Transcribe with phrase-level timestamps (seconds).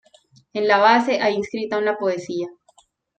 [0.53, 2.47] En la base hay inscrita una poesía.